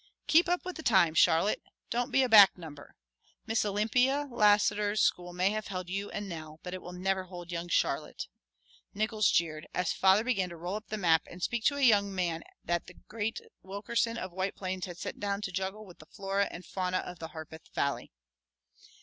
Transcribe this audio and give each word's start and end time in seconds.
"Keep 0.25 0.49
up 0.49 0.65
with 0.65 0.77
the 0.77 0.81
times, 0.81 1.19
Charlotte; 1.19 1.61
don't 1.91 2.09
be 2.09 2.23
a 2.23 2.27
back 2.27 2.57
number. 2.57 2.95
Miss 3.45 3.63
Olymphia 3.63 4.27
Lassiter's 4.31 4.99
school 4.99 5.31
may 5.31 5.51
have 5.51 5.67
held 5.67 5.89
you 5.91 6.09
and 6.09 6.27
Nell, 6.27 6.59
but 6.63 6.73
it 6.73 6.81
will 6.81 6.91
never 6.91 7.25
hold 7.25 7.51
young 7.51 7.67
Charlotte," 7.67 8.25
Nickols 8.95 9.29
jeered, 9.29 9.67
as 9.75 9.93
father 9.93 10.23
began 10.23 10.49
to 10.49 10.57
roll 10.57 10.73
up 10.73 10.87
the 10.87 10.97
map 10.97 11.27
and 11.29 11.43
speak 11.43 11.65
to 11.65 11.75
a 11.77 11.81
young 11.81 12.15
man 12.15 12.41
that 12.65 12.87
the 12.87 12.95
great 13.09 13.41
Wilkerson 13.61 14.17
of 14.17 14.31
White 14.33 14.55
Plains 14.55 14.85
had 14.87 14.97
sent 14.97 15.19
down 15.19 15.39
to 15.43 15.51
juggle 15.51 15.85
with 15.85 15.99
the 15.99 16.07
flora 16.07 16.47
and 16.49 16.65
fauna 16.65 16.97
of 16.97 17.19
the 17.19 17.27
Harpeth 17.27 17.67
Valley. 17.75 18.11